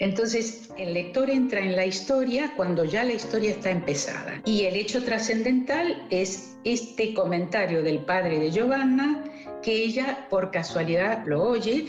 Entonces, 0.00 0.68
el 0.76 0.94
lector 0.94 1.30
entra 1.30 1.60
en 1.60 1.76
la 1.76 1.86
historia 1.86 2.52
cuando 2.56 2.84
ya 2.84 3.04
la 3.04 3.12
historia 3.12 3.50
está 3.50 3.70
empezada. 3.70 4.42
Y 4.44 4.62
el 4.62 4.74
hecho 4.74 5.04
trascendental 5.04 6.08
es 6.10 6.56
este 6.64 7.14
comentario 7.14 7.84
del 7.84 8.00
padre 8.00 8.40
de 8.40 8.50
Giovanna, 8.50 9.22
que 9.62 9.84
ella 9.84 10.26
por 10.28 10.50
casualidad 10.50 11.22
lo 11.24 11.40
oye 11.40 11.86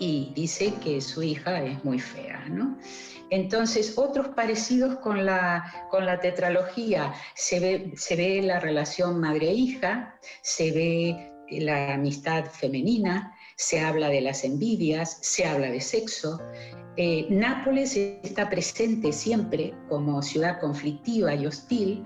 y 0.00 0.32
dice 0.34 0.72
que 0.82 1.00
su 1.00 1.22
hija 1.22 1.62
es 1.62 1.84
muy 1.84 2.00
fea, 2.00 2.33
Entonces, 3.30 3.94
otros 3.96 4.28
parecidos 4.28 4.96
con 4.96 5.24
la, 5.24 5.88
con 5.90 6.06
la 6.06 6.20
tetralogía, 6.20 7.12
se 7.34 7.60
ve, 7.60 7.92
se 7.96 8.16
ve 8.16 8.42
la 8.42 8.60
relación 8.60 9.20
madre-hija, 9.20 10.18
se 10.42 10.70
ve 10.72 11.32
la 11.50 11.94
amistad 11.94 12.46
femenina, 12.46 13.34
se 13.56 13.80
habla 13.80 14.08
de 14.08 14.20
las 14.20 14.44
envidias, 14.44 15.18
se 15.20 15.44
habla 15.44 15.70
de 15.70 15.80
sexo. 15.80 16.40
Eh, 16.96 17.26
Nápoles 17.28 17.96
está 17.96 18.48
presente 18.48 19.12
siempre 19.12 19.74
como 19.88 20.22
ciudad 20.22 20.60
conflictiva 20.60 21.34
y 21.34 21.46
hostil. 21.46 22.04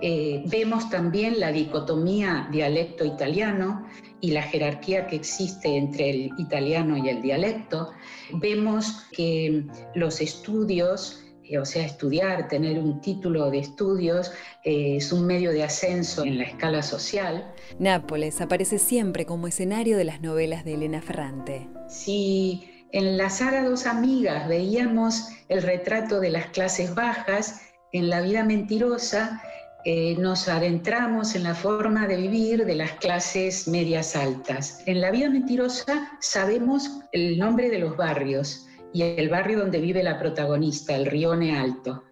Eh, 0.00 0.42
vemos 0.46 0.90
también 0.90 1.38
la 1.38 1.52
dicotomía 1.52 2.48
dialecto 2.50 3.04
italiano 3.04 3.86
y 4.22 4.30
la 4.30 4.42
jerarquía 4.42 5.08
que 5.08 5.16
existe 5.16 5.76
entre 5.76 6.08
el 6.10 6.30
italiano 6.38 6.96
y 6.96 7.08
el 7.08 7.20
dialecto, 7.20 7.90
vemos 8.34 9.08
que 9.10 9.66
los 9.96 10.20
estudios, 10.20 11.24
eh, 11.42 11.58
o 11.58 11.64
sea, 11.64 11.84
estudiar, 11.84 12.46
tener 12.46 12.78
un 12.78 13.00
título 13.00 13.50
de 13.50 13.58
estudios, 13.58 14.30
eh, 14.64 14.96
es 14.96 15.12
un 15.12 15.26
medio 15.26 15.50
de 15.50 15.64
ascenso 15.64 16.24
en 16.24 16.38
la 16.38 16.44
escala 16.44 16.84
social. 16.84 17.52
Nápoles 17.80 18.40
aparece 18.40 18.78
siempre 18.78 19.26
como 19.26 19.48
escenario 19.48 19.96
de 19.98 20.04
las 20.04 20.22
novelas 20.22 20.64
de 20.64 20.74
Elena 20.74 21.02
Ferrante. 21.02 21.68
Si 21.88 22.70
en 22.92 23.18
la 23.18 23.28
saga 23.28 23.68
Dos 23.68 23.86
Amigas 23.86 24.46
veíamos 24.46 25.30
el 25.48 25.62
retrato 25.62 26.20
de 26.20 26.30
las 26.30 26.46
clases 26.46 26.94
bajas, 26.94 27.60
en 27.92 28.08
La 28.08 28.22
vida 28.22 28.42
mentirosa 28.44 29.42
eh, 29.84 30.14
nos 30.16 30.48
adentramos 30.48 31.34
en 31.34 31.42
la 31.42 31.56
forma 31.56 32.06
de 32.06 32.16
vivir 32.16 32.64
de 32.64 32.76
las 32.76 32.92
clases 32.92 33.66
medias 33.66 34.14
altas. 34.14 34.80
En 34.86 35.00
la 35.00 35.10
vida 35.10 35.28
mentirosa 35.28 36.08
sabemos 36.20 37.00
el 37.10 37.36
nombre 37.36 37.68
de 37.68 37.80
los 37.80 37.96
barrios 37.96 38.68
y 38.92 39.02
el 39.02 39.28
barrio 39.28 39.58
donde 39.58 39.80
vive 39.80 40.04
la 40.04 40.20
protagonista, 40.20 40.94
el 40.94 41.06
Rione 41.06 41.58
Alto, 41.58 42.04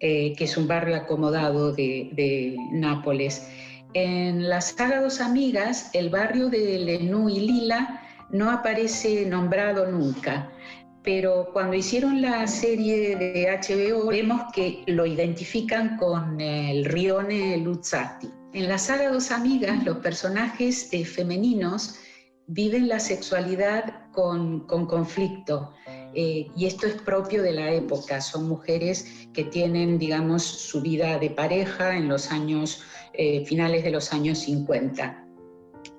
eh, 0.00 0.34
que 0.36 0.44
es 0.44 0.56
un 0.58 0.68
barrio 0.68 0.96
acomodado 0.96 1.72
de, 1.72 2.10
de 2.12 2.56
Nápoles. 2.72 3.48
En 3.94 4.46
la 4.48 4.60
saga 4.60 5.00
Dos 5.00 5.22
Amigas, 5.22 5.90
el 5.94 6.10
barrio 6.10 6.50
de 6.50 6.78
Lenú 6.78 7.30
y 7.30 7.40
Lila 7.40 8.02
no 8.30 8.50
aparece 8.50 9.24
nombrado 9.24 9.90
nunca 9.90 10.50
pero 11.04 11.50
cuando 11.52 11.76
hicieron 11.76 12.22
la 12.22 12.46
serie 12.46 13.14
de 13.14 13.46
HBO 13.46 14.08
vemos 14.08 14.40
que 14.54 14.82
lo 14.86 15.04
identifican 15.04 15.98
con 15.98 16.40
el 16.40 16.86
Rione 16.86 17.58
Luzzati. 17.58 18.30
En 18.54 18.68
la 18.68 18.78
saga 18.78 19.10
Dos 19.12 19.30
Amigas, 19.30 19.84
los 19.84 19.98
personajes 19.98 20.88
eh, 20.92 21.04
femeninos 21.04 21.96
viven 22.46 22.88
la 22.88 23.00
sexualidad 23.00 24.10
con, 24.12 24.66
conflicto 24.66 25.74
eh, 26.14 26.48
y 26.56 26.66
esto 26.66 26.86
es 26.86 26.94
propio 26.94 27.42
de 27.42 27.52
la 27.52 27.70
época, 27.70 28.20
son 28.20 28.48
mujeres 28.48 29.28
que 29.34 29.44
tienen, 29.44 29.98
digamos, 29.98 30.42
su 30.42 30.80
vida 30.80 31.18
de 31.18 31.30
pareja 31.30 31.96
en 31.96 32.08
los 32.08 32.30
años, 32.30 32.82
eh, 33.12 33.44
finales 33.44 33.84
de 33.84 33.90
los 33.90 34.12
años 34.12 34.38
50 34.38 35.23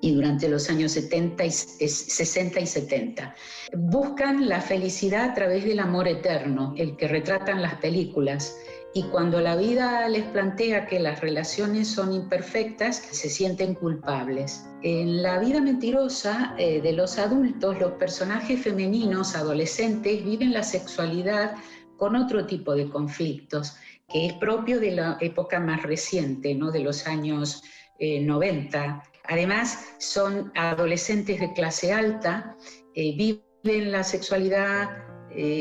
y 0.02 0.14
durante 0.14 0.48
los 0.48 0.70
años 0.70 0.92
70 0.94 1.46
y, 1.46 1.52
60 1.52 2.60
y 2.60 2.68
70. 2.68 3.36
Buscan 3.76 4.48
la 4.48 4.62
felicidad 4.62 5.32
a 5.32 5.34
través 5.34 5.66
del 5.66 5.80
amor 5.80 6.08
eterno, 6.08 6.74
el 6.78 6.96
que 6.98 7.08
retratan 7.08 7.62
las 7.62 7.76
películas. 7.76 8.56
Y 8.94 9.04
cuando 9.04 9.42
la 9.42 9.58
vida 9.58 10.08
les 10.08 10.24
plantea 10.26 10.88
que 10.88 11.00
las 11.00 11.20
relaciones 11.20 11.88
son 11.88 12.14
imperfectas, 12.14 12.96
se 12.96 13.30
sienten 13.30 13.74
culpables. 13.74 14.66
En 14.84 15.22
la 15.22 15.40
vida 15.40 15.60
mentirosa 15.60 16.56
eh, 16.58 16.82
de 16.82 16.94
los 16.94 17.18
adultos, 17.18 17.78
los 17.80 17.94
personajes 17.94 18.62
femeninos, 18.62 19.36
adolescentes, 19.36 20.24
viven 20.24 20.54
la 20.54 20.64
sexualidad 20.64 21.56
con 21.98 22.16
otro 22.16 22.46
tipo 22.46 22.74
de 22.74 22.90
conflictos, 22.90 23.76
que 24.08 24.28
es 24.28 24.34
propio 24.34 24.80
de 24.80 24.92
la 24.92 25.18
época 25.20 25.60
más 25.60 25.84
reciente, 25.84 26.56
¿no? 26.56 26.72
de 26.72 26.80
los 26.80 27.08
años 27.08 27.64
90. 28.00 29.04
Eh, 29.28 29.34
Además, 29.34 29.94
son 30.00 30.52
adolescentes 30.56 31.40
de 31.40 31.54
clase 31.54 31.94
alta, 31.94 32.56
eh, 32.96 33.16
viven 33.16 33.92
la 33.92 34.04
sexualidad, 34.04 34.90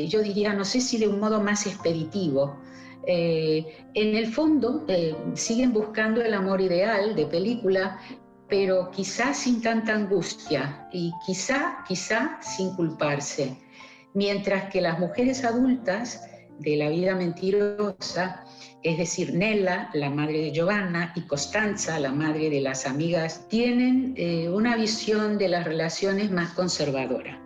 yo 0.09 0.23
diría, 0.23 0.53
no 0.53 0.65
sé 0.65 0.81
si 0.81 0.99
de 0.99 1.09
un 1.09 1.19
modo 1.19 1.41
más 1.41 1.67
expeditivo, 1.67 2.57
eh, 3.07 3.85
en 3.95 4.17
el 4.17 4.27
fondo 4.27 4.85
eh, 4.89 5.15
siguen 5.35 5.73
buscando 5.73 6.23
el 6.23 6.33
amor 6.33 6.61
ideal 6.61 7.15
de 7.15 7.27
película, 7.27 7.99
pero 8.49 8.91
quizá 8.91 9.35
sin 9.35 9.61
tanta 9.61 9.95
angustia 9.95 10.89
y 10.93 11.13
quizá, 11.27 11.85
quizá 11.87 12.39
sin 12.41 12.75
culparse. 12.77 13.59
Mientras 14.15 14.71
que 14.71 14.81
las 14.81 14.99
mujeres 14.99 15.45
adultas 15.45 16.23
de 16.59 16.77
la 16.77 16.89
vida 16.89 17.15
mentirosa, 17.15 18.45
es 18.83 18.99
decir, 18.99 19.35
Nella, 19.35 19.91
la 19.95 20.11
madre 20.11 20.41
de 20.41 20.53
Giovanna, 20.53 21.13
y 21.17 21.23
Costanza, 21.23 21.99
la 21.99 22.13
madre 22.13 22.51
de 22.51 22.61
las 22.61 22.87
amigas, 22.87 23.49
tienen 23.49 24.15
eh, 24.17 24.49
una 24.49 24.77
visión 24.77 25.39
de 25.39 25.49
las 25.49 25.65
relaciones 25.65 26.31
más 26.31 26.51
conservadora. 26.53 27.44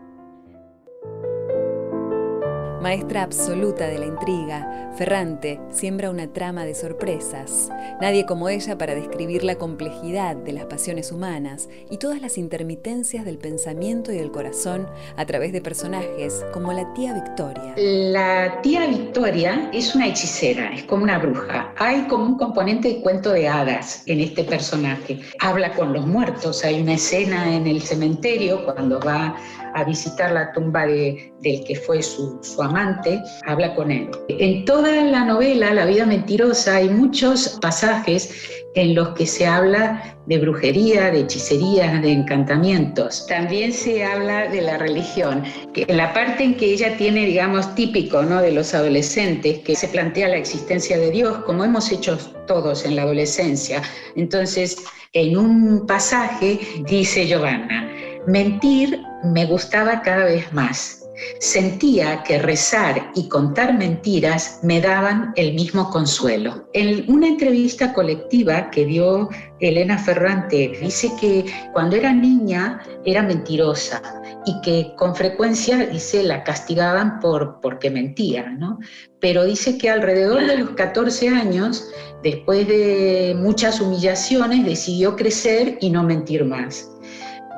Maestra 2.81 3.25
absoluta 3.25 3.89
de 3.89 3.99
la 3.99 4.07
intriga, 4.07 4.93
Ferrante 4.97 5.61
siembra 5.71 6.11
una 6.11 6.33
trama 6.33 6.65
de 6.65 6.77
sorpresas. 6.77 7.71
Nadie 8.01 8.25
como 8.25 8.49
ella 8.49 8.79
para 8.79 8.95
describir 8.95 9.43
la 9.43 9.57
complejidad 9.57 10.37
de 10.37 10.53
las 10.53 10.67
pasiones 10.67 11.11
humanas 11.11 11.69
y 11.91 11.99
todas 11.99 12.21
las 12.21 12.39
intermitencias 12.39 13.25
del 13.25 13.39
pensamiento 13.39 14.13
y 14.13 14.19
del 14.19 14.31
corazón 14.31 14.87
a 15.17 15.27
través 15.27 15.53
de 15.53 15.61
personajes 15.61 16.45
como 16.53 16.73
la 16.73 16.93
tía 16.95 17.15
Victoria. 17.15 17.75
La 17.77 18.61
tía 18.63 18.87
Victoria 18.87 19.71
es 19.73 19.97
una 19.97 20.07
hechicera, 20.07 20.73
es 20.73 20.85
como 20.85 21.03
una 21.03 21.19
bruja. 21.19 21.73
Hay 21.79 22.03
como 22.03 22.27
un 22.27 22.39
componente 22.39 22.89
de 22.89 23.01
cuento 23.01 23.33
de 23.33 23.49
hadas 23.49 24.05
en 24.07 24.21
este 24.21 24.45
personaje. 24.45 25.21
Habla 25.41 25.75
con 25.75 25.93
los 25.93 26.07
muertos. 26.07 26.65
Hay 26.65 26.81
una 26.81 26.95
escena 26.95 27.55
en 27.55 27.67
el 27.67 27.83
cementerio 27.83 28.65
cuando 28.65 29.01
va 29.01 29.37
a 29.79 29.85
visitar 29.85 30.33
la 30.33 30.53
tumba 30.53 30.87
de, 30.87 31.33
del 31.41 31.65
que 31.65 31.77
fue 31.77 32.03
su, 32.03 32.39
su 32.43 32.61
amante, 32.63 33.23
habla 33.47 33.75
con 33.75 33.91
él. 33.91 34.11
En 34.29 34.65
toda 34.65 35.05
la 35.05 35.25
novela, 35.25 35.73
La 35.73 35.87
vida 35.87 36.05
mentirosa, 36.07 36.77
hay 36.77 36.89
muchos 36.89 37.59
pasajes 37.61 38.65
en 38.75 38.95
los 38.95 39.11
que 39.11 39.27
se 39.27 39.47
habla 39.47 40.17
de 40.27 40.39
brujería, 40.39 41.11
de 41.11 41.21
hechicería, 41.21 42.01
de 42.01 42.13
encantamientos. 42.13 43.27
También 43.27 43.73
se 43.73 44.05
habla 44.05 44.49
de 44.49 44.61
la 44.61 44.79
religión, 44.79 45.43
que 45.73 45.85
en 45.89 45.97
la 45.97 46.13
parte 46.13 46.45
en 46.45 46.57
que 46.57 46.67
ella 46.73 46.97
tiene, 46.97 47.25
digamos, 47.27 47.75
típico 47.75 48.23
¿no? 48.23 48.43
de 48.43 48.53
los 48.53 48.75
adolescentes, 48.75 49.61
que 49.61 49.75
se 49.75 49.89
plantea 49.89 50.29
la 50.29 50.37
existencia 50.37 50.99
de 50.99 51.11
Dios, 51.11 51.39
como 51.47 51.65
hemos 51.65 51.91
hecho 51.91 52.19
todos 52.47 52.85
en 52.85 52.97
la 52.97 53.03
adolescencia. 53.03 53.83
Entonces, 54.17 54.77
en 55.13 55.37
un 55.37 55.87
pasaje 55.87 56.61
dice 56.87 57.27
Giovanna, 57.27 57.91
mentir 58.27 59.01
me 59.25 59.47
gustaba 59.47 60.03
cada 60.03 60.25
vez 60.25 60.53
más. 60.53 61.05
Sentía 61.41 62.23
que 62.23 62.39
rezar 62.39 63.11
y 63.17 63.29
contar 63.29 63.77
mentiras 63.77 64.61
me 64.63 64.81
daban 64.81 65.33
el 65.35 65.55
mismo 65.55 65.91
consuelo. 65.91 66.69
En 66.75 67.11
una 67.11 67.27
entrevista 67.27 67.93
colectiva 67.93 68.71
que 68.71 68.87
dio 68.87 69.29
Elena 69.59 69.99
Ferrante, 69.99 70.79
dice 70.81 71.11
que 71.21 71.45
cuando 71.73 71.97
era 71.97 72.13
niña 72.13 72.81
era 73.05 73.23
mentirosa 73.23 74.01
y 74.47 74.61
que 74.61 74.95
con 74.97 75.17
frecuencia, 75.17 75.87
dice, 75.87 76.23
la 76.23 76.45
castigaban 76.45 77.19
por, 77.19 77.61
porque 77.61 77.91
mentía, 77.91 78.51
¿no? 78.51 78.79
Pero 79.21 79.45
dice 79.45 79.77
que 79.77 79.91
alrededor 79.91 80.47
de 80.47 80.59
los 80.59 80.71
14 80.71 81.29
años, 81.31 81.85
después 82.23 82.69
de 82.69 83.35
muchas 83.37 83.81
humillaciones, 83.81 84.65
decidió 84.65 85.17
crecer 85.17 85.79
y 85.81 85.91
no 85.91 86.05
mentir 86.05 86.45
más 86.45 86.89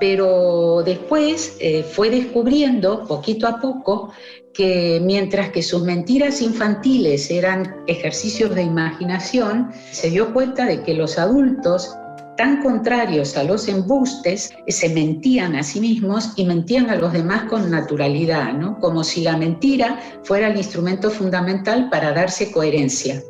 pero 0.00 0.82
después 0.84 1.56
eh, 1.60 1.84
fue 1.84 2.10
descubriendo 2.10 3.06
poquito 3.06 3.46
a 3.46 3.60
poco 3.60 4.12
que 4.52 5.00
mientras 5.04 5.50
que 5.50 5.62
sus 5.62 5.82
mentiras 5.82 6.42
infantiles 6.42 7.30
eran 7.30 7.84
ejercicios 7.86 8.54
de 8.54 8.62
imaginación, 8.62 9.70
se 9.92 10.10
dio 10.10 10.32
cuenta 10.32 10.64
de 10.64 10.82
que 10.82 10.94
los 10.94 11.18
adultos 11.18 11.94
tan 12.40 12.62
contrarios 12.62 13.36
a 13.36 13.44
los 13.44 13.68
embustes, 13.68 14.50
se 14.66 14.88
mentían 14.88 15.56
a 15.56 15.62
sí 15.62 15.78
mismos 15.78 16.32
y 16.36 16.46
mentían 16.46 16.88
a 16.88 16.96
los 16.96 17.12
demás 17.12 17.44
con 17.50 17.70
naturalidad, 17.70 18.54
¿no? 18.54 18.78
como 18.80 19.04
si 19.04 19.20
la 19.20 19.36
mentira 19.36 20.00
fuera 20.22 20.48
el 20.48 20.56
instrumento 20.56 21.10
fundamental 21.10 21.90
para 21.90 22.12
darse 22.12 22.50
coherencia, 22.50 23.22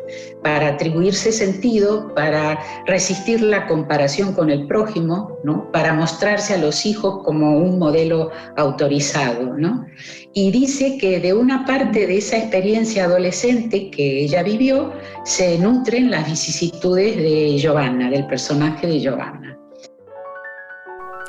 para 0.42 0.68
atribuirse 0.68 1.33
sentido, 1.33 2.14
para 2.14 2.59
resistir 2.87 3.40
la 3.42 3.66
comparación 3.66 4.33
con 4.33 4.51
el 4.51 4.66
prójimo, 4.66 5.38
¿no? 5.44 5.70
para 5.73 5.92
mostrarse 5.92 6.55
a 6.55 6.59
los 6.59 6.87
hijos 6.87 7.23
como 7.25 7.59
un 7.59 7.79
modelo 7.79 8.31
autorizado. 8.57 9.57
¿no? 9.57 9.85
Y 10.33 10.51
dice 10.51 10.99
que 10.99 11.20
de 11.20 11.35
una 11.35 11.64
parte 11.66 12.07
de 12.07 12.18
esa 12.18 12.38
experiencia 12.38 13.05
adolescente 13.05 13.90
que 13.90 14.25
ella 14.25 14.42
vivió 14.42 14.92
se 15.25 15.59
nutren 15.59 16.11
las 16.11 16.29
vicisitudes 16.29 17.16
de 17.16 17.59
Giovanna, 17.59 18.11
del 18.11 18.27
personaje 18.27 18.87
de 18.87 19.01
Giovanna. 19.01 19.57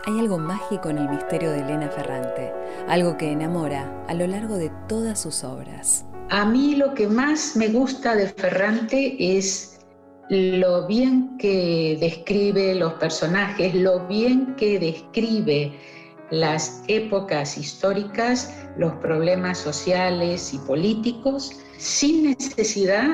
Hay 0.05 0.19
algo 0.19 0.39
mágico 0.39 0.89
en 0.89 0.97
el 0.97 1.09
misterio 1.09 1.51
de 1.51 1.59
Elena 1.59 1.87
Ferrante, 1.89 2.51
algo 2.87 3.17
que 3.17 3.31
enamora 3.31 4.03
a 4.07 4.15
lo 4.15 4.25
largo 4.25 4.57
de 4.57 4.71
todas 4.87 5.21
sus 5.21 5.43
obras. 5.43 6.05
A 6.31 6.45
mí 6.45 6.75
lo 6.77 6.93
que 6.93 7.07
más 7.07 7.57
me 7.57 7.67
gusta 7.67 8.15
de 8.15 8.27
Ferrante 8.27 9.17
es 9.19 9.81
lo 10.29 10.87
bien 10.87 11.37
que 11.37 11.97
describe 11.99 12.73
los 12.75 12.93
personajes, 12.93 13.75
lo 13.75 14.07
bien 14.07 14.55
que 14.55 14.79
describe 14.79 15.73
las 16.29 16.85
épocas 16.87 17.57
históricas, 17.57 18.55
los 18.77 18.93
problemas 19.01 19.57
sociales 19.57 20.53
y 20.53 20.59
políticos, 20.59 21.51
sin 21.77 22.23
necesidad 22.23 23.09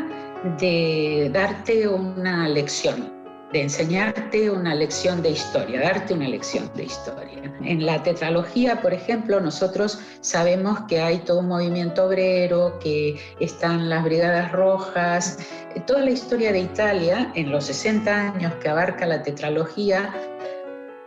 de 0.60 1.32
darte 1.34 1.88
una 1.88 2.48
lección 2.48 3.17
de 3.54 3.62
enseñarte 3.62 4.52
una 4.52 4.76
lección 4.76 5.22
de 5.22 5.32
historia, 5.32 5.82
darte 5.82 6.14
una 6.14 6.28
lección 6.28 6.70
de 6.76 6.84
historia. 6.84 7.42
En 7.62 7.86
la 7.86 8.04
tetralogía, 8.04 8.82
por 8.82 8.94
ejemplo, 8.94 9.40
nosotros 9.40 10.00
sabemos 10.20 10.82
que 10.88 11.00
hay 11.00 11.20
todo 11.20 11.40
un 11.40 11.48
movimiento 11.48 12.06
obrero, 12.06 12.78
que 12.80 13.20
están 13.40 13.90
las 13.90 14.04
brigadas 14.04 14.52
rojas, 14.52 15.40
toda 15.86 16.02
la 16.02 16.12
historia 16.12 16.52
de 16.52 16.60
Italia 16.60 17.32
en 17.36 17.52
los 17.52 17.66
60 17.66 18.34
años 18.34 18.54
que 18.56 18.70
abarca 18.70 19.06
la 19.06 19.24
tetralogía, 19.24 20.14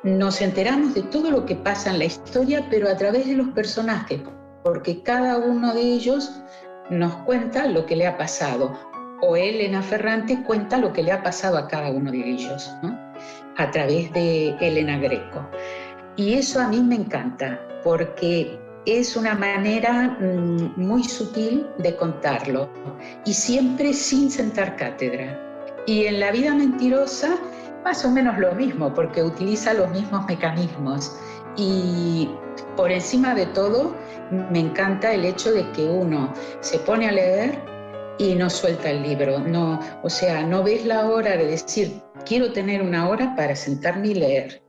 nos 0.03 0.41
enteramos 0.41 0.95
de 0.95 1.03
todo 1.03 1.31
lo 1.31 1.45
que 1.45 1.57
pasa 1.57 1.91
en 1.91 1.99
la 1.99 2.07
historia, 2.07 2.67
pero 2.71 2.89
a 2.89 2.97
través 2.97 3.27
de 3.27 3.35
los 3.35 3.49
personajes, 3.49 4.21
porque 4.65 5.03
cada 5.03 5.37
uno 5.37 5.75
de 5.75 5.83
ellos 5.83 6.31
nos 6.89 7.15
cuenta 7.25 7.67
lo 7.67 7.85
que 7.85 7.97
le 7.97 8.07
ha 8.07 8.17
pasado, 8.17 8.77
o 9.23 9.37
Elena 9.37 9.83
Ferrante 9.83 10.43
cuenta 10.43 10.79
lo 10.79 10.93
que 10.93 11.03
le 11.03 11.13
ha 11.13 11.23
pasado 11.23 11.59
a 11.59 11.69
cada 11.69 11.91
uno 11.91 12.11
de 12.11 12.31
ellos, 12.31 12.71
a 13.57 13.71
través 13.71 14.13
de 14.13 14.57
Elena 14.61 14.99
Greco. 14.99 15.47
Y 16.17 16.35
eso 16.35 16.61
a 16.61 16.69
mí 16.69 16.81
me 16.81 16.97
encanta, 16.97 17.61
porque 17.83 18.59
es 18.87 19.17
una 19.17 19.35
manera 19.35 20.17
mm, 20.21 20.73
muy 20.77 21.05
sutil 21.05 21.67
de 21.79 21.97
contarlo 21.97 22.69
y 23.25 23.33
siempre 23.33 23.93
sin 23.93 24.31
sentar 24.31 24.77
cátedra. 24.77 25.39
Y 25.87 26.05
en 26.05 26.21
la 26.21 26.33
vida 26.33 26.55
mentirosa, 26.55 27.37
más 27.85 28.05
o 28.05 28.11
menos 28.11 28.39
lo 28.39 28.53
mismo, 28.55 28.93
porque 28.93 29.23
utiliza 29.23 29.75
los 29.75 29.91
mismos 29.91 30.27
mecanismos. 30.27 31.17
Y 31.57 32.29
por 32.77 32.91
encima 32.91 33.35
de 33.35 33.47
todo, 33.47 33.95
me 34.31 34.61
encanta 34.61 35.13
el 35.13 35.25
hecho 35.25 35.53
de 35.53 35.71
que 35.73 35.85
uno 35.85 36.33
se 36.61 36.79
pone 36.79 37.09
a 37.09 37.13
leer 37.13 37.59
y 38.21 38.35
no 38.35 38.51
suelta 38.51 38.91
el 38.91 39.03
libro. 39.03 39.39
No, 39.39 39.81
o 40.03 40.11
sea, 40.11 40.47
no 40.47 40.63
ves 40.63 40.85
la 40.85 41.07
hora 41.07 41.37
de 41.39 41.47
decir, 41.47 42.03
quiero 42.27 42.53
tener 42.53 42.83
una 42.83 43.09
hora 43.09 43.35
para 43.35 43.57
sentarme 43.57 44.09
y 44.09 44.15
leer. 44.15 44.63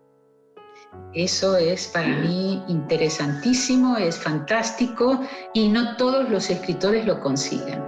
Eso 1.14 1.58
es 1.58 1.88
para 1.88 2.08
mí 2.08 2.64
interesantísimo, 2.70 3.98
es 3.98 4.18
fantástico 4.18 5.20
y 5.54 5.68
no 5.68 5.98
todos 5.98 6.30
los 6.30 6.50
escritores 6.50 7.06
lo 7.06 7.20
consiguen. 7.20 7.82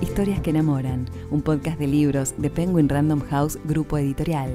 Historias 0.00 0.40
que 0.40 0.50
enamoran, 0.50 1.08
un 1.30 1.42
podcast 1.42 1.78
de 1.78 1.86
libros 1.86 2.34
de 2.36 2.50
Penguin 2.50 2.88
Random 2.88 3.20
House 3.30 3.58
Grupo 3.64 3.96
Editorial. 3.98 4.50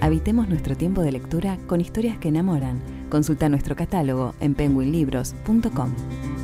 Habitemos 0.00 0.48
nuestro 0.48 0.76
tiempo 0.76 1.02
de 1.02 1.10
lectura 1.10 1.58
con 1.66 1.80
historias 1.80 2.18
que 2.18 2.28
enamoran. 2.28 2.97
Consulta 3.08 3.48
nuestro 3.48 3.74
catálogo 3.76 4.34
en 4.40 4.54
penguinlibros.com. 4.54 6.37